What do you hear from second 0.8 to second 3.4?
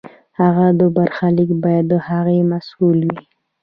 برخلیک باید د هغه محصول وي.